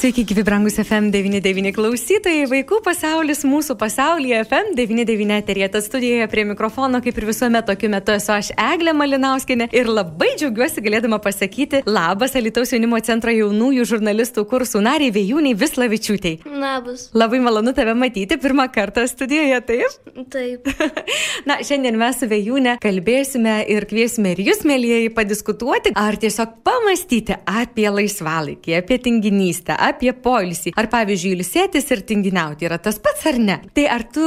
[0.00, 7.18] Sveiki, gyvi brangus FM99 klausytojai, vaikų pasaulis mūsų pasaulyje FM99 eterėta studijoje prie mikrofono, kaip
[7.20, 12.72] ir visuomet tokiu metu esu aš Eglė Malinauskinė ir labai džiaugiuosi galėdama pasakyti labas Alitaus
[12.72, 16.38] jaunimo centro jaunųjų žurnalistų kursų nariai Vėjūniai Vislavičiūtei.
[16.60, 17.08] Labas.
[17.16, 20.14] Labai malonu tave matyti pirmą kartą studijoje, taip?
[20.32, 20.68] Taip.
[21.48, 27.38] Na, šiandien mes su Vėjūne kalbėsime ir kviesime ir jūs, mėlyjeji, padiskutuoti ar tiesiog pamastyti
[27.48, 30.74] apie laisvalaikį, apie tinginystę, apie poilsį.
[30.78, 33.60] Ar pavyzdžiui, ilsėtis ir tinginiauti yra tas pats ar ne?
[33.74, 34.26] Tai ar tu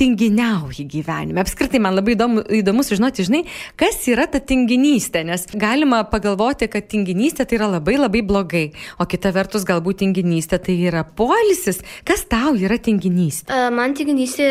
[0.00, 1.42] tinginiauji gyvenime.
[1.44, 3.42] Apskritai man labai įdomu, įdomu sužinoti, žinai,
[3.80, 8.64] kas yra ta tinginystė, nes galima pagalvoti, kad tinginystė tai yra labai labai blogai,
[9.00, 11.82] o kita vertus galbūt tinginystė tai yra polisis.
[12.08, 13.56] Kas tau yra tinginystė?
[13.76, 14.50] Man tinginystė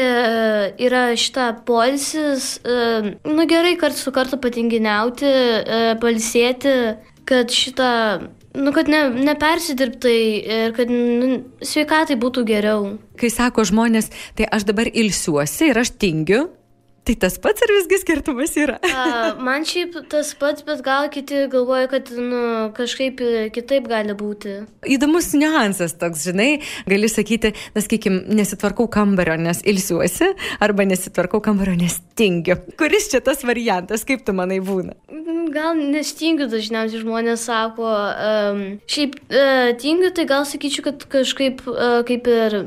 [0.85, 2.59] yra šita polisis,
[3.25, 5.31] nu gerai, kartu su kartu patinginiauti,
[6.01, 6.75] palsėti,
[7.29, 7.93] kad šitą
[8.57, 12.95] Nu, kad ne, nepersidirbtai ir kad nu, sveikatai būtų geriau.
[13.19, 16.47] Kai sako žmonės, tai aš dabar ilsiuosi ir aš tingiu,
[17.09, 18.75] Tai tas pats ar visgi skirtumas yra?
[18.85, 19.03] A,
[19.41, 22.41] man šiaip tas pats, bet gal kiti galvoja, kad nu,
[22.77, 23.23] kažkaip
[23.55, 24.51] kitaip gali būti.
[24.85, 30.27] Įdomus niuansas toks, žinai, gali sakyti, na, sakykim, nesitvarkau kambario, nes ilsiuosi,
[30.61, 32.59] arba nesitvarkau kambario, nes tingiu.
[32.77, 34.93] Kuris čia tas variantas, kaip tu manai būna?
[35.49, 42.03] Gal nestingiu dažniausiai žmonės sako, um, šiaip uh, tingiu, tai gal sakyčiau, kad kažkaip uh,
[42.05, 42.59] kaip ir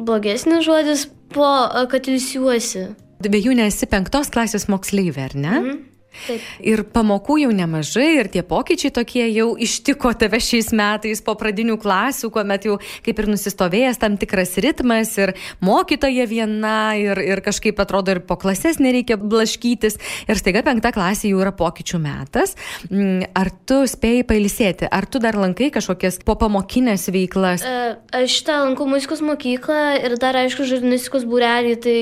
[0.00, 1.04] blogesnis žodis
[1.36, 2.88] po, uh, kad ilsiuosi.
[3.20, 5.56] Be jų nesi penktos klasės moksleivė, ar ne?
[5.58, 5.80] Mm.
[6.10, 6.42] Taip.
[6.66, 11.76] Ir pamokų jau nemažai, ir tie pokyčiai tokie jau ištiko tave šiais metais po pradinių
[11.80, 12.76] klasių, kuomet jau
[13.06, 15.32] kaip ir nusistovėjęs tam tikras ritmas, ir
[15.64, 21.30] mokytoja viena, ir, ir kažkaip atrodo ir po klases nereikia blaškytis, ir staiga penkta klasė
[21.30, 22.56] jau yra pokyčių metas.
[22.90, 27.64] Ar tu spėjai pailsėti, ar tu dar lankai kažkokias po pamokinės veiklas?
[27.64, 32.00] E, aš tą lankau muzikos mokyklą ir dar aišku žurnalistikos būrelį, tai...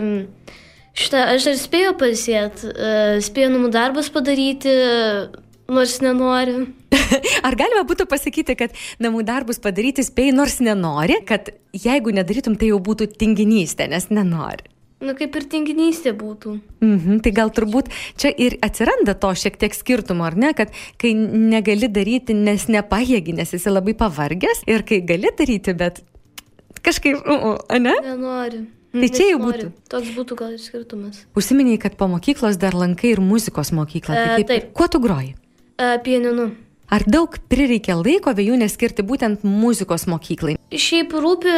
[0.00, 0.10] Um,
[0.96, 2.72] Šitą aš dar spėjau pasėti,
[3.24, 4.72] spėjau namų darbus padaryti,
[5.70, 6.66] nors nenoriu.
[7.46, 12.72] Ar galima būtų pasakyti, kad namų darbus padaryti spėjai, nors nenori, kad jeigu nedarytum, tai
[12.72, 14.66] jau būtų tinginystė, nes nenori?
[15.00, 16.58] Na, kaip ir tinginystė būtų.
[16.84, 17.88] Mhm, tai gal turbūt
[18.20, 23.38] čia ir atsiranda to šiek tiek skirtumo, ar ne, kad kai negali daryti, nes nepajėgi,
[23.38, 26.02] nes esi labai pavargęs ir kai gali daryti, bet
[26.84, 27.96] kažkaip, uh, uh, ne?
[28.10, 28.66] Nenoriu.
[28.90, 29.68] Tai čia jau būtų.
[29.92, 31.22] Toks būtų gal skirtumas.
[31.38, 34.16] Užsiminiai, kad po mokyklos dar lankai ir muzikos mokyklą.
[34.16, 34.72] Tai kaip, e, taip.
[34.74, 35.36] Kuo tu groji?
[35.78, 36.50] E, pieninu.
[36.90, 40.56] Ar daug prireikia laiko vėjų neskirti būtent muzikos mokyklai?
[40.74, 41.52] Šiaip rūpi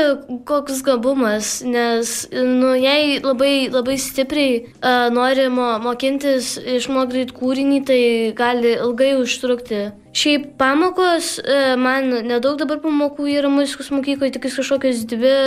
[0.48, 8.00] koks gabumas, nes nu, jei labai, labai stipriai uh, nori mo, mokintis išmokti kūrinį, tai
[8.36, 9.80] gali ilgai užtrukti.
[10.12, 15.38] Šiaip pamokos, uh, man nedaug dabar pamokų yra muzikos mokykloje, tik kažkokios dvi,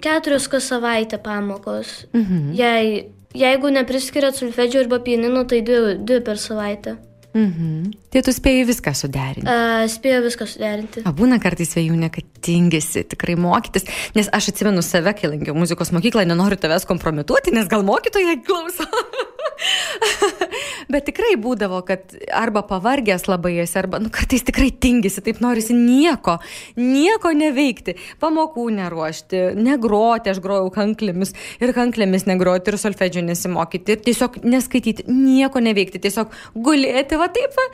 [0.00, 2.06] keturios kas savaitę pamokos.
[2.16, 2.54] Mhm.
[2.56, 3.04] Jei,
[3.36, 6.96] jeigu nepriskiriat sulfedžio arba pianino, tai dvi, dvi per savaitę.
[7.36, 7.92] Mhm.
[8.12, 9.44] Tai tu spėjai viską suderinti.
[9.44, 11.04] Uh, spėjau viską suderinti.
[11.04, 13.84] O būna kartais vėjūnė, kad tingisi tikrai mokytis,
[14.16, 18.88] nes aš atsimenu save, kai lankiau muzikos mokyklą, nenoriu tavęs kompromituoti, nes gal mokytojai klauso.
[20.92, 25.76] Bet tikrai būdavo, kad arba pavargęs labai esi, arba nu, kartais tikrai tingisi, taip norisi
[25.76, 26.38] nieko,
[26.78, 34.04] nieko neveikti, pamokų neruošti, negroti, aš grojau kanklėmis ir kanklėmis negroti ir solfedžio nesimokyti ir
[34.06, 37.66] tiesiog neskaityti, nieko neveikti, tiesiog gulėti, va taip, va,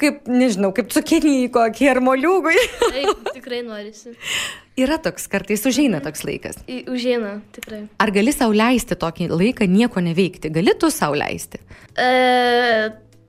[0.00, 2.58] kaip, nežinau, kaip cukinį kokį ar moliūgui.
[2.82, 4.16] Taip, tikrai norisi.
[4.80, 6.60] Yra toks, kartais užeina toks laikas.
[6.88, 7.82] Užeina, tikrai.
[8.00, 10.52] Ar gali sau leisti tokį laiką nieko neveikti?
[10.54, 11.60] Gali tu sau leisti?
[11.98, 12.08] E,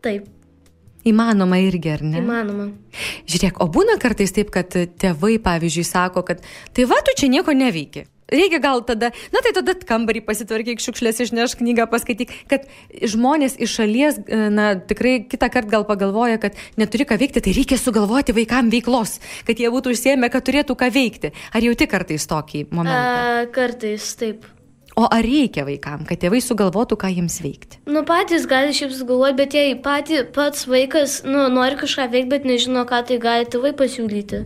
[0.06, 0.30] taip,
[1.08, 2.20] Įmanoma irgi, ar ne?
[2.22, 2.68] įmanoma.
[3.26, 6.44] Žiūrėk, o būna kartais taip, kad tėvai, pavyzdžiui, sako, kad
[6.78, 8.06] tai va, tu čia nieko neveiki.
[8.32, 12.70] Reikia gal tada, na tai tada kambarį pasitvarkyk, šiukšlės išneš knygą, paskaityk, kad
[13.04, 17.56] žmonės iš šalies, e, na tikrai kitą kartą gal pagalvoja, kad neturi ką veikti, tai
[17.58, 21.36] reikia sugalvoti vaikam veiklos, kad jie būtų užsiemę, kad turėtų ką veikti.
[21.52, 23.04] Ar jauti kartais tokį momentą?
[23.44, 24.48] E, kartais taip.
[24.96, 27.80] O ar reikia vaikam, kad tėvai sugalvotų, ką jiems veikti?
[27.92, 32.48] Nu patys gali šiaip sugalvoti, bet jei pati, pats vaikas nu, nori kažką veikti, bet
[32.48, 34.44] nežino, ką tai gali tėvai pasiūlyti.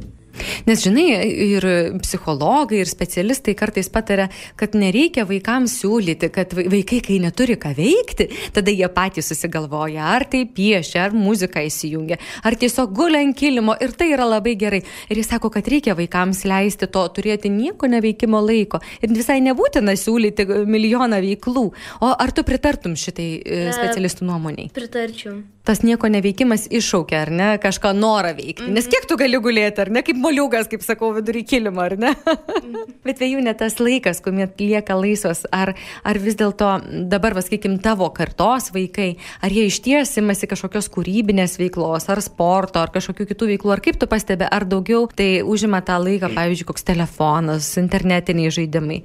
[0.68, 1.08] Nes žinai,
[1.56, 1.66] ir
[2.04, 4.28] psichologai, ir specialistai kartais patarė,
[4.60, 10.28] kad nereikia vaikams siūlyti, kad vaikai, kai neturi ką veikti, tada jie patys susigalvoja, ar
[10.32, 14.84] tai piešia, ar muziką įsijungia, ar tiesiog gulia ant kilimo ir tai yra labai gerai.
[15.10, 19.96] Ir jis sako, kad reikia vaikams leisti to, turėti nieko neveikimo laiko ir visai nebūtina
[20.00, 21.68] siūlyti milijoną veiklų.
[22.06, 24.72] O ar tu pritartum šitai e, specialistų nuomoniai?
[24.76, 28.64] Pritarčiau tas nieko neveikimas iššaukia, ar ne, kažką norą veikti.
[28.64, 28.76] Mm -hmm.
[28.78, 32.14] Nes kiek tu gali gulėti, ar ne, kaip moliukas, kaip sakau, vidury kilimo, ar ne?
[33.06, 36.72] Bet vėjų net tas laikas, kuomet lieka laisvas, ar, ar vis dėlto
[37.12, 39.14] dabar, sakykim, tavo kartos vaikai,
[39.46, 43.84] ar jie iš ties imasi kažkokios kūrybinės veiklos, ar sporto, ar kažkokių kitų veiklų, ar
[43.86, 49.04] kaip tu pastebi, ar daugiau tai užima tą laiką, pavyzdžiui, koks telefonas, internetiniai žaidimai.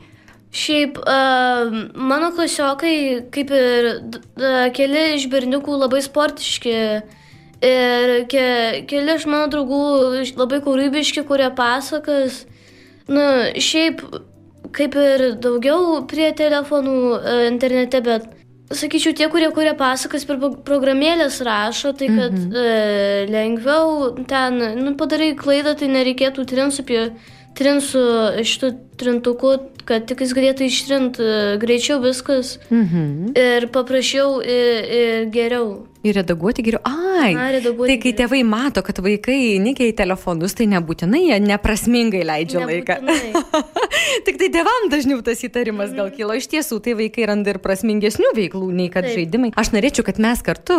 [0.51, 2.95] Šiaip uh, mano klasiokai,
[3.31, 6.75] kaip ir uh, keli iš berniukų labai sportiški
[7.65, 8.47] ir ke,
[8.91, 12.45] keli iš mano draugų labai kūrybiški, kurie pasakas.
[13.11, 13.23] Nu,
[13.59, 14.05] šiaip
[14.77, 18.29] kaip ir daugiau prie telefonų uh, internete, bet
[18.71, 22.55] sakyčiau, tie, kurie kuria pasakas per programėlės rašo, tai kad mhm.
[22.55, 27.09] uh, lengviau ten, nu, padarai klaidą, tai nereikėtų trins apie
[27.59, 28.01] trint su
[28.47, 29.57] šitu trintuku,
[29.89, 31.31] kad tik jis galėtų ištrinti
[31.61, 33.33] greičiau viskas mhm.
[33.35, 35.90] ir paprasčiau ir, ir geriau.
[36.01, 36.81] Ir redaguoti geriau.
[36.89, 41.37] Ai, Na, redaguoti tai kai tėvai mato, kad vaikai nikia į telefonus, tai nebūtinai jie
[41.45, 43.33] neprasmingai leidžia Nebūtinai.
[43.35, 43.61] laiką.
[44.27, 46.33] Tik tai tėvam dažniau tas įtarimas gal kilo.
[46.39, 49.19] Iš tiesų, tai vaikai randa ir prasmingesnių veiklų nei kad Taip.
[49.19, 49.51] žaidimai.
[49.61, 50.79] Aš norėčiau, kad mes kartu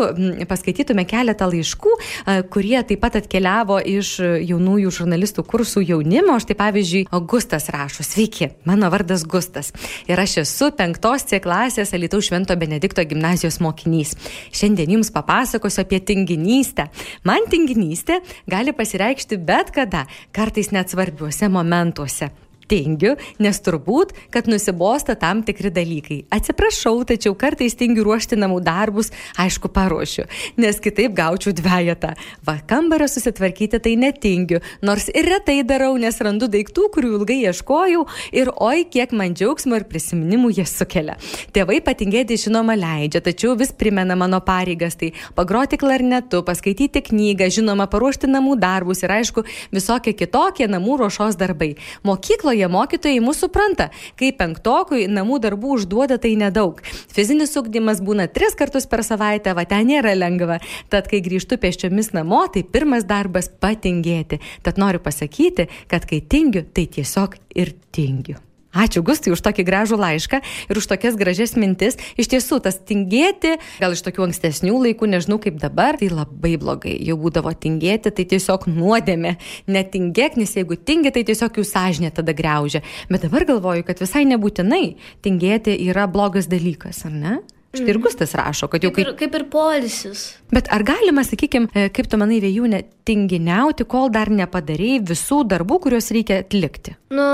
[0.50, 1.94] paskaitytume keletą laiškų,
[2.26, 4.16] a, kurie taip pat atkeliavo iš
[4.50, 6.40] jaunųjų žurnalistų kursų jaunimo.
[6.42, 9.70] Štai pavyzdžiui, Augustas rašo, sveiki, mano vardas Gustas.
[10.10, 14.18] Ir aš esu penktos C klasės Alitaus Švento Benedikto gimnazijos mokinys.
[14.50, 16.90] Šiandien jums papasakosiu apie tinginystę.
[17.28, 20.06] Man tinginystė gali pasireikšti bet kada,
[20.36, 22.32] kartais net svarbiuose momentuose
[22.72, 26.22] tingiu, nes turbūt, kad nusibosta tam tikri dalykai.
[26.32, 30.28] Atsiprašau, tačiau kartais tingiu ruošti namų darbus, aišku, paruošiu,
[30.62, 32.14] nes kitaip gaučiau dviejatą.
[32.48, 38.06] Va, kambarą susitvarkyti tai netingiu, nors ir retai darau, nes randu daiktų, kurių ilgai ieškojau
[38.38, 41.18] ir oi, kiek man džiaugsmo ir prisiminimų jie sukelia.
[41.56, 47.90] Tėvai patingėti žinoma leidžia, tačiau vis primena mano pareigas, tai pagroti klarnetu, paskaityti knygą, žinoma,
[47.92, 49.44] paruošti namų darbus ir aišku,
[49.76, 51.74] visokie kitokie namų ruošos darbai.
[52.08, 56.82] Mokykloje mokykloje mokytojai mūsų supranta, kai penktokui namų darbų užduoda tai nedaug.
[57.12, 60.60] Fizinis ugdymas būna tris kartus per savaitę, va ten nėra lengva.
[60.90, 64.42] Tad kai grįžtu pėsčiomis namo, tai pirmas darbas patingėti.
[64.64, 68.51] Tad noriu pasakyti, kad kai tingiu, tai tiesiog ir tingiu.
[68.72, 70.40] Ačiū Gustai už tokį gražų laišką
[70.72, 71.98] ir už tokias gražias mintis.
[72.16, 76.96] Iš tiesų, tas tingėti, gal iš tokių ankstesnių laikų, nežinau kaip dabar, tai labai blogai.
[77.04, 79.36] Jau būdavo tingėti, tai tiesiog nuodėmė.
[79.68, 82.80] Netingėk, nes jeigu tingi, tai tiesiog jų sąžinė tada greužia.
[83.12, 84.86] Bet dabar galvoju, kad visai nebūtinai
[85.26, 87.40] tingėti yra blogas dalykas, ar ne?
[87.72, 90.26] Štai ir Gustas rašo, kad jau Kaip ir, kaip ir polisis.
[90.52, 96.12] Bet ar galima, sakykime, kaip tu manai, vėjūnė, tinginiauti, kol dar nepadarėjai visų darbų, kuriuos
[96.12, 96.98] reikia atlikti?
[97.16, 97.28] Nu,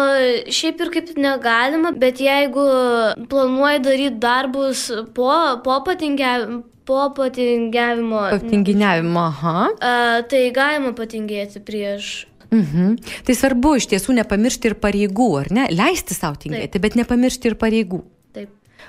[0.54, 2.68] šiaip ir kaip negalima, bet jeigu
[3.32, 4.86] planuoji daryti darbus
[5.18, 5.34] po,
[5.66, 9.56] po patingiavimo, po patingiavimo, Tinginiavimo, aha.
[9.82, 9.96] a,
[10.30, 12.28] tai galima patingėti prieš.
[12.54, 12.94] Mhm.
[13.28, 15.66] Tai svarbu iš tiesų nepamiršti ir pareigų, ar ne?
[15.74, 18.04] Leisti savo tingėti, bet nepamiršti ir pareigų.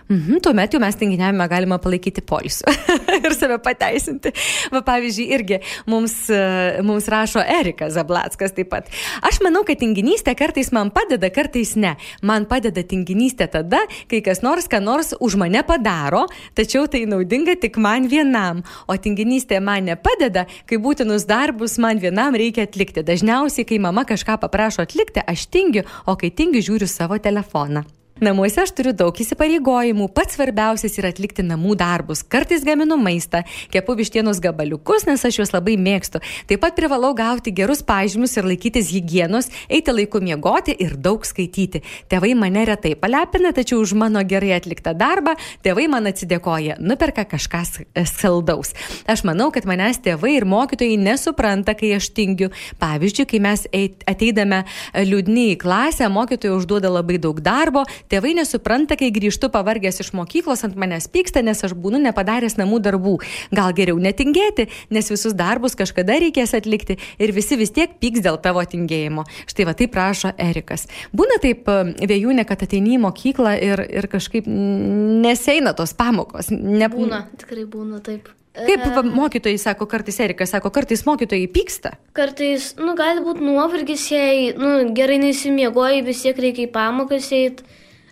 [0.09, 2.73] Mhm, tuomet jau mes tinginiavimą galima palaikyti polisų
[3.27, 4.33] ir save pateisinti.
[4.73, 5.59] Va, pavyzdžiui, irgi
[5.91, 8.89] mums, e, mums rašo Erikas Zablackas taip pat.
[9.29, 11.95] Aš manau, kad tinginystė kartais man padeda, kartais ne.
[12.25, 16.25] Man padeda tinginystė tada, kai kas nors ką nors už mane padaro,
[16.57, 18.65] tačiau tai naudinga tik man vienam.
[18.89, 23.05] O tinginystė man nepadeda, kai būtinus darbus man vienam reikia atlikti.
[23.05, 27.85] Dažniausiai, kai mama kažką paprašo atlikti, aš tingiu, o kai tingiu, žiūriu savo telefoną.
[28.21, 32.25] Namuose aš turiu daug įsipareigojimų, pats svarbiausias yra atlikti namų darbus.
[32.27, 36.19] Kartais gaminu maistą, kepu vištienos gabaliukus, nes aš juos labai mėgstu.
[36.51, 41.85] Taip pat privalau gauti gerus pažymius ir laikytis hygienos, eiti laiku miegoti ir daug skaityti.
[42.11, 47.63] Tėvai mane retai palepina, tačiau už mano gerai atliktą darbą tėvai man atsidėkoja, nuperka kažką
[47.69, 48.75] s- saldaus.
[49.07, 52.51] Aš manau, kad manęs tėvai ir mokytojai nesupranta, kai aš tingiu.
[52.83, 53.65] Pavyzdžiui, kai mes
[54.11, 54.65] ateidame
[55.07, 60.65] liūdni į klasę, mokytojai užduoda labai daug darbo, tėvai nesupranta, kai grįžtu pavargęs iš mokyklos
[60.67, 63.17] ant manęs pyksta, nes aš būnu nepadaręs namų darbų.
[63.55, 68.41] Gal geriau netingėti, nes visus darbus kažkada reikės atlikti ir visi vis tiek pyks dėl
[68.43, 69.27] tavo tingėjimo.
[69.51, 70.89] Štai va taip prašo Erikas.
[71.17, 76.53] Būna taip e, vėjūnė, kad ateini į mokyklą ir, ir kažkaip neseina tos pamokos.
[76.53, 78.33] Ne, Būna, tikrai būna taip.
[78.59, 81.93] Kaip va, mokytojai sako, kartais Erika sako, kartais mokytojai pyksta.
[82.17, 87.67] Kartais, nu, gali būti nuovargis, jei, nu, gerai nesimiegoji, vis tiek reikia į pamokas eiti.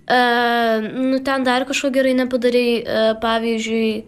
[0.06, 2.68] Nu, ten dar kažko gerai nepadarai,
[3.22, 4.04] pavyzdžiui,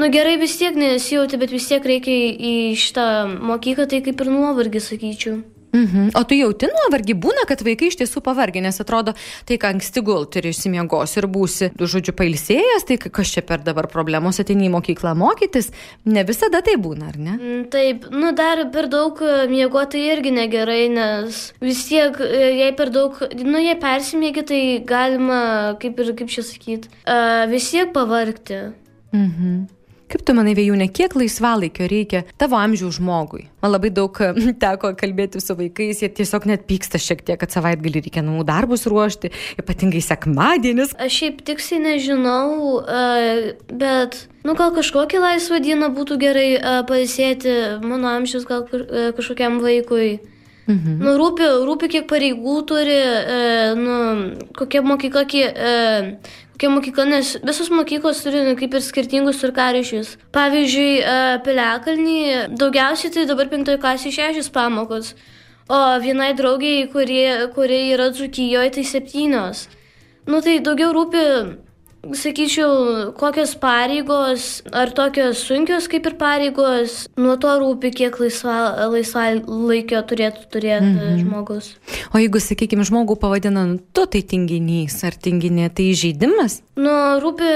[0.00, 3.04] nu, gerai vis tiek nesijauti, bet vis tiek reikia į, šitą
[3.44, 5.42] mokyklą, tai kaip ir nuovargis, sakyčiau.
[5.76, 6.10] Mhm.
[6.16, 9.12] O tu jauti nuovargį, būna, kad vaikai iš tiesų pavargę, nes atrodo,
[9.48, 13.90] tai ką anksti gulti ir išsimiegos ir būsi, žodžiu, pailsėjęs, tai kas čia per dabar
[13.92, 15.70] problemos ateini į mokyklą mokytis,
[16.08, 17.36] ne visada tai būna, ar ne?
[17.36, 22.72] Mm, Taip, nu dar per daug e, miegoti irgi negerai, nes vis tiek, e, jei
[22.78, 25.40] per daug, nu jei persimėgi, tai galima,
[25.82, 28.68] kaip ir, kaip čia sakyti, uh, vis tiek pavargti.
[29.12, 29.75] Mhm.
[30.06, 33.48] Kaip tu manai, Vėjūne, kiek laisvalaikio reikia tavo amžiaus žmogui?
[33.64, 34.14] Man labai daug
[34.64, 38.86] teko kalbėti su vaikais, jie tiesiog net pyksta šiek tiek, kad savaitgalį reikia namų darbus
[38.90, 40.94] ruošti, ypatingai sekmadienis.
[41.02, 47.58] Aš šiaip tiksliai nežinau, uh, bet, nu gal kažkokią laisvą dieną būtų gerai uh, pailsėti
[47.82, 50.16] mano amžiaus gal uh, kažkokiam vaikui.
[50.66, 50.98] Mhm.
[50.98, 53.98] Nu, rūpi, rūpi, kiek pareigų turi, e, nu,
[54.58, 55.74] kokia mokykla, kiek, e,
[56.56, 60.16] kokia mokykla, nes visos mokyklos turi nu, kaip ir skirtingus turkarišius.
[60.32, 62.20] Pavyzdžiui, e, Piliakalnį
[62.56, 65.12] daugiausiai tai dabar penktojo klasėje šešios pamokos,
[65.68, 69.66] o vienai draugiai, kurie, kurie yra Dzukijoje, tai septynios.
[70.26, 71.26] Nu, tai daugiau rūpi
[72.14, 79.28] sakyčiau, kokios pareigos, ar tokios sunkios kaip ir pareigos, nuo to rūpi, kiek laisva, laisva
[79.46, 81.18] laikio turėtų turėti mhm.
[81.24, 81.72] žmogus.
[82.12, 86.60] O jeigu, sakykime, žmogų pavadina, nu, tu tai tinginys ar tinginė, tai žaidimas?
[86.76, 86.92] Nu,
[87.24, 87.50] rūpi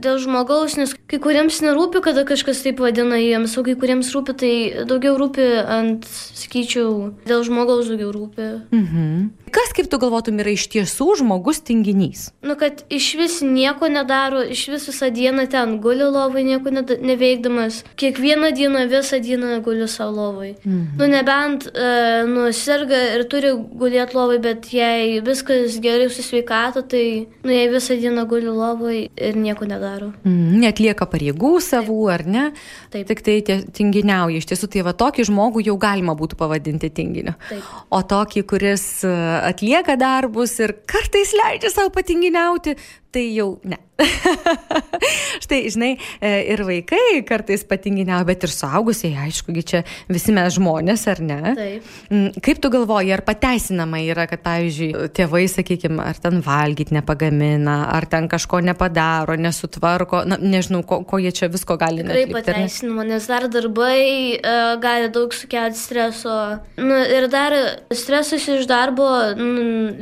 [0.00, 4.36] dėl žmogaus, nes kai kuriems nerūpi, kada kažkas taip vadina jiems, o kai kuriems rūpi,
[4.40, 4.52] tai
[4.88, 6.08] daugiau rūpi ant,
[6.40, 8.52] sakyčiau, dėl žmogaus daugiau rūpi.
[8.72, 9.10] Mhm.
[9.52, 12.30] Kas, kaip tu galvotum, yra iš tiesų žmogus tinginys?
[12.44, 17.82] Nu, kad iš vis nieko nedaro, iš vis visą dieną ten guli lovai, nieko neveikdamas.
[18.00, 20.54] Kiekvieną dieną, visą dieną guli savo lovai.
[20.64, 20.96] Mhm.
[20.98, 26.82] Nu, nebent, e, nu, serga ir turi gulėti lovai, bet jei viskas gerai su sveikata,
[26.88, 30.12] tai, nu, jei visą dieną guli lovai ir nieko nedaro.
[30.24, 30.56] Mhm.
[30.64, 32.14] Netlieka pareigų savų, Taip.
[32.14, 32.44] ar ne?
[32.90, 33.06] Taip.
[33.12, 33.36] Tik tai
[33.76, 34.40] tinginiauja.
[34.40, 37.36] Iš tiesų, tai va tokį žmogų jau galima būtų pavadinti tinginiu.
[37.50, 37.62] Taip.
[37.90, 42.76] O tokį, kuris atlieka darbus ir kartais leidžia savo patinginiauti,
[43.16, 43.80] tai jau ne.
[45.44, 49.80] Štai, žinai, e, ir vaikai kartais patinginiau, bet ir suaugusiai, aišku, čia
[50.12, 51.38] visi mes žmonės, ar ne?
[51.56, 51.86] Taip.
[52.10, 57.78] Mm, kaip tu galvoji, ar pateisinama yra, kad, pavyzdžiui, tėvai, sakykime, ar ten valgyti nepagamina,
[57.94, 62.34] ar ten kažko nepadaro, nesutvarko, na, nežinau, ko, ko jie čia visko gali daryti.
[62.34, 64.02] Taip, pateisinama, nes dar darbai
[64.36, 66.36] uh, gali daug sukelti streso.
[66.76, 67.56] Nu, ir dar
[67.96, 69.08] stresas iš darbo,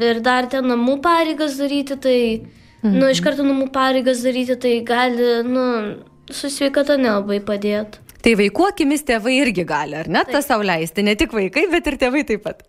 [0.02, 2.20] ir dar ten namų pareigas daryti, tai...
[2.84, 2.98] Mhm.
[3.00, 5.66] Nu, iš karto namų pareigas daryti, tai gali, nu,
[6.28, 8.03] su sveikata nelabai padėti.
[8.24, 11.90] Tai vaikų akimis tėvai irgi gali, ar ne, tą savo leisti, ne tik vaikai, bet
[11.90, 12.62] ir tėvai taip pat.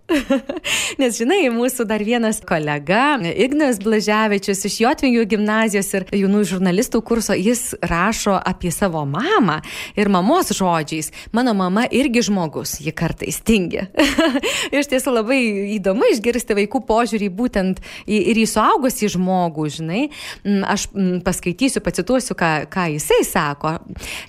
[1.00, 7.38] Nes žinai, mūsų dar vienas kolega, Ignas Blaževičius iš Jotvingių gimnazijos ir jaunų žurnalistų kurso,
[7.40, 9.62] jis rašo apie savo mamą
[9.96, 11.14] ir mamos žodžiais.
[11.32, 13.88] Mano mama irgi žmogus, ji kartais tingi.
[14.76, 15.40] iš tiesų labai
[15.78, 20.04] įdomu išgirsti vaikų požiūrį būtent į, ir į suaugusį žmogų, žinai.
[20.44, 23.78] Mm, aš mm, paskaitysiu, pacituosiu, ką, ką jisai sako.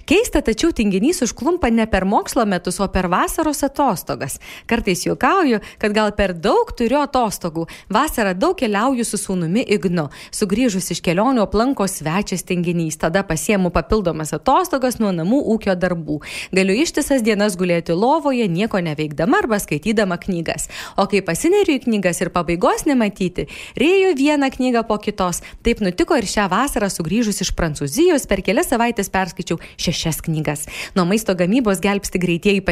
[0.07, 4.39] Keista, tačiau tinginys tinginys užklumpa ne per mokslo metus, o per vasaros atostogas.
[4.67, 7.67] Kartais juokauju, kad gal per daug turiu atostogų.
[7.89, 10.09] Vasarą daug keliauju su sūnumi Ignu.
[10.31, 12.97] Sugrįžus iš kelionių aplanko svečias tinginys.
[12.99, 16.21] Tada pasiemu papildomas atostogas nuo namų ūkio darbų.
[16.53, 20.69] Galiu ištisas dienas gulėti lovoje, nieko neveikdama arba skaitydama knygas.
[20.97, 25.43] O kai pasineriu į knygas ir pabaigos nematyti, rėjau vieną knygą po kitos.
[25.63, 30.67] Taip nutiko ir šią vasarą sugrįžus iš Prancūzijos per kelias savaitės perskaičiau šešias knygas.
[30.97, 32.63] Nuo maisto gamybos gelbsti greitieji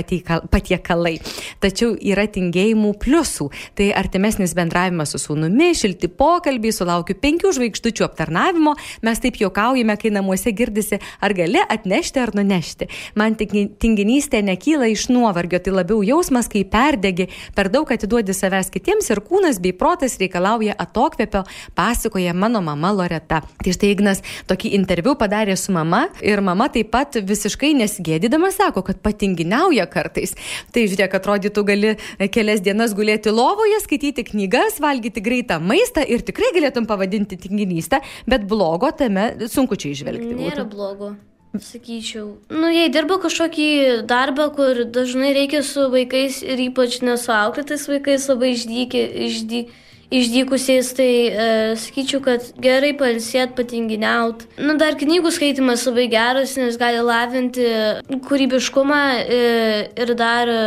[0.51, 1.17] patiekalai.
[1.63, 3.49] Tačiau yra tingėjimų pliusų.
[3.79, 8.75] Tai artimesnis bendravimas su sūnumi, šilti pokalbiai, sulaukiu penkių žvaigždučių aptarnavimo,
[9.07, 12.89] mes taip juokaujame, kai namuose girdisi, ar gali atnešti ar nunešti.
[13.19, 19.11] Man tinginystė nekyla iš nuovargio, tai labiau jausmas, kai perdegi, per daug atiduodi savęs kitiems
[19.13, 21.45] ir kūnas bei protas reikalauja atokvėpio,
[21.79, 23.43] pasakoja mano mama Loreta.
[23.63, 28.59] Tai štai Ignas tokį interviu padarė su mama ir mama taip pat visiškai nesigėdė Gėdydamas
[28.61, 30.35] sako, kad patinginiauja kartais.
[30.75, 31.93] Tai žiūrėk, atrodytų, gali
[32.35, 38.47] kelias dienas gulėti lovoje, skaityti knygas, valgyti greitą maistą ir tikrai galėtum pavadinti tinginystę, bet
[38.51, 40.35] blogo tame sunku čia išvelgti.
[40.39, 41.15] Nėra blogo.
[41.55, 43.67] Sakyčiau, nu jei dirba kažkokį
[44.11, 49.83] darbą, kur dažnai reikia su vaikais ir ypač nesuauklėtais vaikais labai išdykė, išdykė
[50.15, 51.47] išdykusiais, tai e,
[51.81, 54.45] sakyčiau, kad gerai palsėt, patinginiaut.
[54.61, 57.67] Nu, dar knygų skaitimas labai geras, nes gali lavinti
[58.29, 59.41] kūrybiškumą e,
[60.05, 60.63] ir dar e,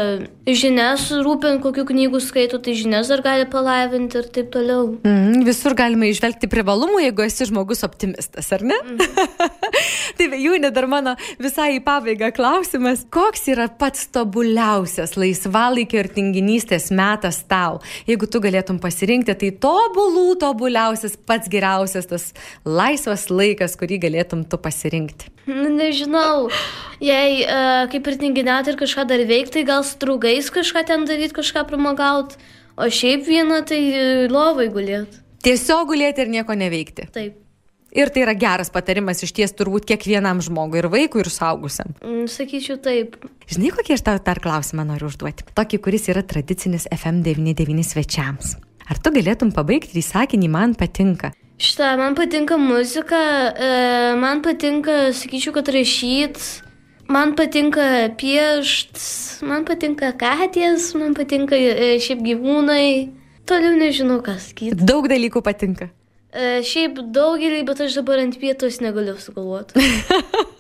[0.47, 4.93] žinias rūpint, kokių knygų skaito, tai žinias dar gali palavinti ir taip toliau.
[5.07, 8.79] Mm, visur galima išvelgti privalumų, jeigu esi žmogus optimistas, ar ne?
[8.87, 9.01] Mm.
[10.17, 13.03] tai Jūnė, dar mano visai į pabaigą klausimas.
[13.13, 17.81] Koks yra pats tobuliausias laisvalaikio ir tinginystės metas tau?
[18.09, 22.29] Jeigu tu galėtum pasirinkti, tai tobulų tobuliausias, pats geriausias tas
[22.65, 25.31] laisvas laikas, kurį galėtum tu pasirinkti.
[25.47, 26.49] Nu, nežinau,
[26.99, 31.07] jei uh, kaip ir tinginiauti ir kažką dar veikti, tai gal su draugais kažką ten
[31.07, 32.39] daryti, kažką pramogauti,
[32.77, 35.23] o šiaip vieną tai e, lovai gulėti.
[35.47, 37.07] Tiesiog gulėti ir nieko neveikti.
[37.15, 37.43] Taip.
[37.97, 41.95] Ir tai yra geras patarimas iš ties turbūt kiekvienam žmogui, ir vaikui, ir saugusiam.
[42.03, 43.15] Mm, sakyčiau taip.
[43.47, 45.47] Žinai, kokį aš tau dar klausimą noriu užduoti?
[45.57, 48.57] Tokį, kuris yra tradicinis FM99 svečiams.
[48.87, 51.33] Ar tu galėtum pabaigti į sakinį man patinka?
[51.59, 53.19] Šitą, man patinka muzika,
[53.51, 53.69] e,
[54.21, 56.39] man patinka, sakyčiau, kad rašyt,
[57.11, 57.83] man patinka
[58.19, 58.99] piešt,
[59.47, 62.89] man patinka katės, man patinka e, šiaip gyvūnai.
[63.47, 64.79] Toliau nežinau, kas sakyti.
[64.87, 65.89] Daug dalykų patinka.
[66.31, 69.83] E, šiaip daugelį, bet aš dabar ant vietos negaliu sugalvoti.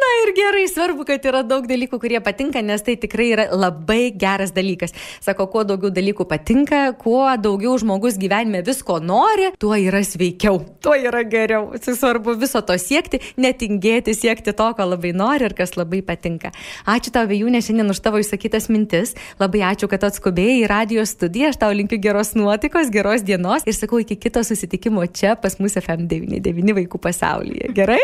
[0.00, 4.10] Na ir gerai, svarbu, kad yra daug dalykų, kurie patinka, nes tai tikrai yra labai
[4.16, 4.94] geras dalykas.
[5.24, 10.94] Sako, kuo daugiau dalykų patinka, kuo daugiau žmogus gyvenime visko nori, tuo yra sveikiau, tuo
[10.96, 11.72] yra geriau.
[11.80, 16.54] Svarbu viso to siekti, netingėti, siekti to, ko labai nori ir kas labai patinka.
[16.88, 19.14] Ačiū tau, Vėjūnė, šiandien už tavo išsakytas mintis.
[19.40, 21.52] Labai ačiū, kad atskubėjai į radio studiją.
[21.52, 25.76] Aš tau linkiu geros nuotaikos, geros dienos ir sakau iki kito susitikimo čia pas mus
[25.80, 27.72] FM99 vaikų pasaulyje.
[27.76, 28.00] Gerai?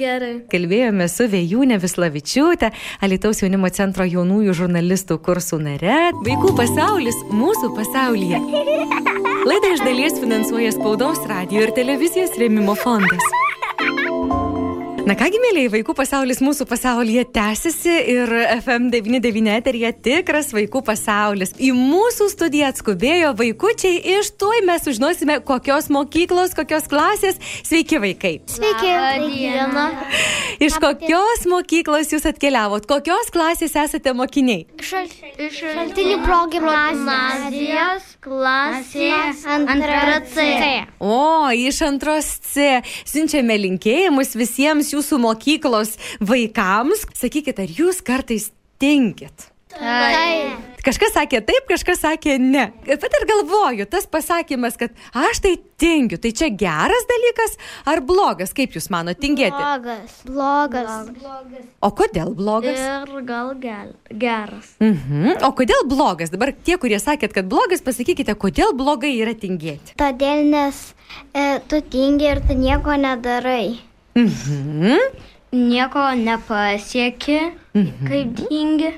[0.00, 0.32] Gerai.
[0.50, 2.72] Kalbėjome su Vėjūne Vislavičiūtė,
[3.04, 5.98] Alitaus jaunimo centro jaunųjų žurnalistų kursų nare.
[6.24, 8.40] Vaikų pasaulis mūsų pasaulyje.
[9.46, 13.35] Laidą iš dalies finansuoja spaudos, radio ir televizijos rėmimo fondas.
[15.06, 21.52] Na kągi, mėlyje, vaikų pasaulis mūsų pasaulyje tęsiasi ir FM99 eterija tikras vaikų pasaulis.
[21.62, 27.38] Į mūsų studiją atskubėjo vaikučiai iš tuoj mes sužinosime, kokios mokyklos, kokios klasės.
[27.62, 28.32] Sveiki vaikai.
[28.50, 28.90] Sveiki.
[29.28, 29.84] Diena.
[30.66, 32.90] Iš kokios mokyklos jūs atkeliavot?
[32.90, 34.66] Kokios klasės esate mokiniai?
[34.82, 35.06] Šal,
[35.38, 39.12] šaltinių progymnazijos klasė
[39.46, 40.50] antra C.
[40.98, 42.82] O, iš antros C.
[43.06, 47.06] Siunčiame linkėjimus visiems jūsų mokyklos vaikams.
[47.16, 48.50] Sakykit, ar jūs kartais
[48.82, 49.50] tinkit?
[49.76, 50.76] Taip.
[50.86, 52.68] Kažkas sakė taip, kažkas sakė ne.
[52.86, 57.56] Pat ir galvoju, tas pasakymas, kad aš tai tingiu, tai čia geras dalykas
[57.90, 59.50] ar blogas, kaip jūs mano, tingėti?
[59.50, 60.20] Blogas.
[60.28, 61.66] Blogas.
[61.82, 62.78] O kodėl blogas?
[62.78, 64.70] Ir gal gal, geras.
[64.78, 65.42] Mhm.
[65.42, 66.30] O kodėl blogas?
[66.30, 69.98] Dabar tie, kurie sakėt, kad blogas, pasakykite, kodėl blogai yra tingėti.
[69.98, 70.80] Todėl, nes
[71.34, 73.82] e, tu tingi ir tu nieko nedarai.
[74.16, 74.96] Mhm.
[75.56, 77.40] Nieko nepasieki,
[78.08, 78.92] kaip tingi.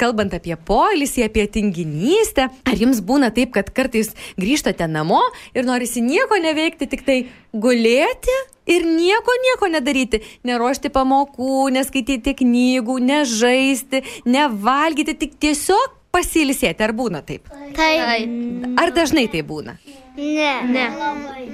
[0.00, 5.20] Kalbant apie polisį, apie tinginystę, ar jums būna taip, kad kartais grįžtate namo
[5.52, 7.18] ir norisi nieko neveikti, tik tai
[7.52, 8.36] gulėti
[8.70, 17.22] ir nieko, nieko nedaryti, neruošti pamokų, neskaityti knygų, nežaisti, nevalgyti, tik tiesiog pasilisėti, ar būna
[17.26, 17.48] taip?
[17.76, 18.76] Taip.
[18.80, 19.76] Ar dažnai tai būna?
[20.20, 20.52] Ne.
[20.66, 20.86] Ne.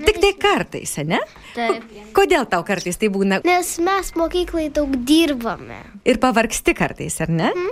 [0.07, 1.21] Tik tai kartais, ne?
[1.55, 1.85] Taip.
[2.17, 3.43] Kodėl tau kartais tai būna?
[3.47, 5.79] Nes mes mokyklai daug dirbame.
[6.09, 7.53] Ir pavargsti kartais, ar ne?
[7.53, 7.71] Mm.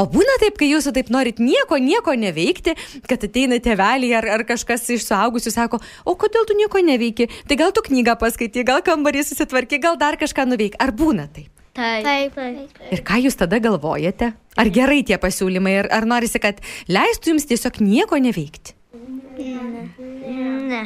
[0.00, 2.76] O būna taip, kai jūs taip norit nieko, nieko neveikti,
[3.10, 7.28] kad ateina tėveliai ar, ar kažkas iš suaugusių sako, o kodėl tu nieko neveiki?
[7.50, 10.78] Tai gal tu knygą paskaitai, gal kambarį susitvarky, gal dar kažką nuveik.
[10.80, 11.59] Ar būna taip?
[11.76, 12.04] Taip.
[12.04, 12.34] Taip.
[12.34, 12.88] Taip.
[12.90, 14.32] Ir ką jūs tada galvojate?
[14.58, 16.58] Ar gerai tie pasiūlymai, ar, ar norisi, kad
[16.90, 18.74] leistų jums tiesiog nieko neveikti?
[20.70, 20.82] Ne.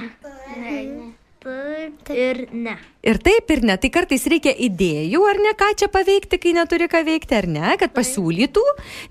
[1.45, 2.75] Taip ir ne.
[3.05, 6.89] Ir taip ir ne, tai kartais reikia idėjų, ar ne, ką čia paveikti, kai neturi
[6.89, 8.63] ką veikti, ar ne, kad pasiūlytų,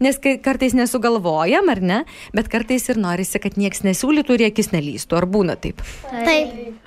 [0.01, 1.99] nes kartais nesugalvojam, ar ne,
[2.33, 5.85] bet kartais ir norisi, kad nieks nesiūlytų ir akis nelystų, ar būna taip.
[6.09, 6.81] Taip.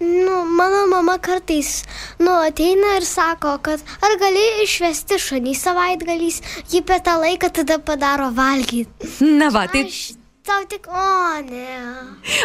[0.00, 1.84] Nu, mano mama kartais,
[2.18, 7.78] nu, ateina ir sako, kad ar gali išvesti šunį savaitgalys, ji per tą laiką tada
[7.80, 9.08] padaro valgyti.
[9.24, 9.86] Na va, tai...
[9.88, 11.78] Aš tau tik, o ne.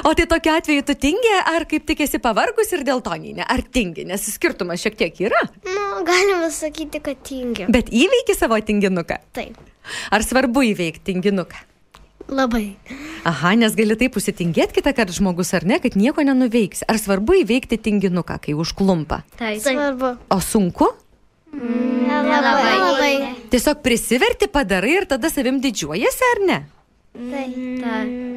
[0.08, 3.44] O tai tokiu atveju tu tingi, ar kaip tik esi pavargus ir dėl to ne,
[3.44, 5.44] ar tingi, nes skirtumas šiek tiek yra.
[5.68, 7.68] Nu, galima sakyti, kad tingi.
[7.68, 9.20] Bet įveiki savo tinginuką.
[9.36, 9.60] Taip.
[10.16, 11.68] Ar svarbu įveikti tinginuką?
[12.32, 12.78] Labai.
[13.22, 16.82] Aha, nes gali taip užsitingėti kitą kartą žmogus, ar ne, kad nieko nenuveiks.
[16.90, 19.22] Ar svarbu įveikti tinginuką, kai užklumpa?
[19.38, 19.62] Taip.
[19.62, 20.16] Svarbu.
[20.34, 20.90] O sunku?
[21.54, 22.76] Nelabai.
[22.82, 23.14] Labai.
[23.54, 26.60] Tiesiog prisiverti, padarai ir tada savim didžiuojasi, ar ne?
[27.14, 27.58] Taip.
[27.84, 28.31] Taip.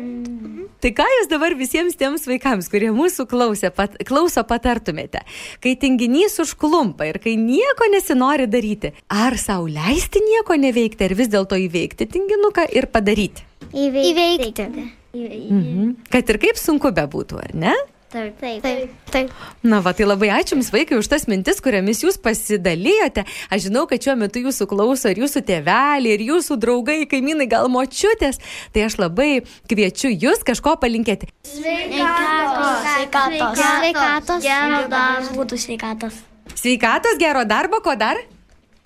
[0.84, 5.22] Tai ką jūs dabar visiems tiems vaikams, kurie mūsų klausė, pat, klauso, patartumėte?
[5.64, 11.30] Kai tinginys užklumpa ir kai nieko nesinori daryti, ar savo leisti nieko neveikti, ar vis
[11.32, 13.46] dėlto įveikti tinginuką ir padaryti?
[13.72, 14.68] Įveikti.
[15.16, 15.90] Mhm.
[16.12, 17.72] Kad ir kaip sunku bebūtų, ar ne?
[18.14, 18.62] Taip, taip.
[18.62, 18.90] taip.
[19.10, 19.30] taip.
[19.66, 23.24] Na, va, tai labai ačiū Jums, vaikai, už tas mintis, kuriamis Jūs pasidalijote.
[23.50, 27.66] Aš žinau, kad šiuo metu Jūsų klauso ir Jūsų tėveliai, ir Jūsų draugai, kaimynai, gal
[27.74, 28.38] močiutės.
[28.70, 31.32] Tai aš labai kviečiu Jūs kažko palinkėti.
[31.50, 32.84] Sveikatos.
[32.84, 33.64] Sveikatos.
[33.64, 34.46] Sveikatos.
[34.46, 35.34] Gero darbo.
[35.40, 36.20] Būtų sveikatos.
[36.54, 38.20] Sveikatos, gero darbo, ko dar?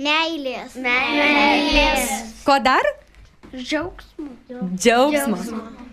[0.00, 0.78] Meilės.
[0.80, 2.16] Meilės.
[2.48, 2.88] Ko dar?
[3.52, 4.32] Džiaugsmo.
[4.72, 5.87] Džiaugsmo.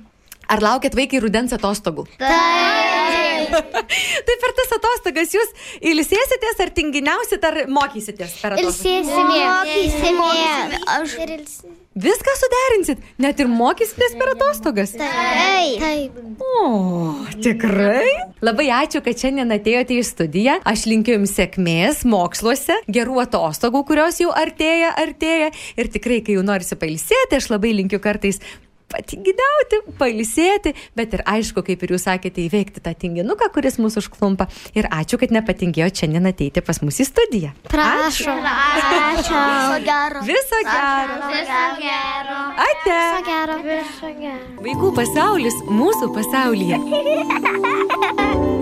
[0.52, 2.04] Ar laukiat vaikai rudens atostogų?
[2.20, 3.56] Taip.
[4.26, 5.50] tai per tas atostogas jūs
[5.94, 8.84] ilsėsitės ar tinginiausit, ar mokysitės per atostogas?
[8.84, 10.80] Ilsėsimės.
[10.98, 11.82] Aš ir ilsėsimės.
[11.96, 14.92] Viską suderinsit, net ir mokysitės per atostogas.
[15.00, 15.80] Taip.
[15.80, 16.12] Taip.
[16.44, 18.36] O, tikrai?
[18.44, 20.58] Labai ačiū, kad šiandien atėjote į studiją.
[20.68, 25.54] Aš linkiu Jums sėkmės moksluose, gerų atostogų, kurios jau artėja, artėja.
[25.80, 28.44] Ir tikrai, kai jau norisi pailsėti, aš labai linkiu kartais
[28.92, 34.48] patinginiauti, pailsėti, bet ir aišku, kaip ir jūs sakėte, įveikti tą tinginuką, kuris mūsų užklumpa.
[34.78, 37.54] Ir ačiū, kad nepatingėjo šiandien ateiti pas mus į studiją.
[37.72, 38.44] Prašom.
[38.46, 39.34] Ačiū.
[39.36, 40.26] Viso gero.
[40.28, 41.16] Viso gero.
[41.32, 42.38] Viso gero.
[42.68, 43.00] Ate.
[43.00, 43.58] Viso gero.
[43.66, 44.44] Viso gero.
[44.66, 46.78] Vaikų pasaulis mūsų pasaulyje.